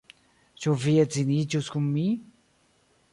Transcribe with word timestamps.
Ĉu 0.63 0.73
vi 0.85 0.93
edziniĝus 1.03 1.71
kun 1.75 1.93
mi? 1.99 2.07